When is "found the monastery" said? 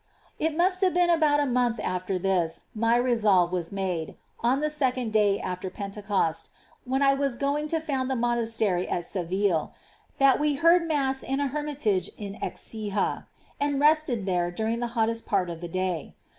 7.79-8.87